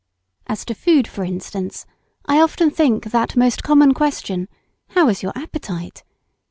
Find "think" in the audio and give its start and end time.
2.71-3.11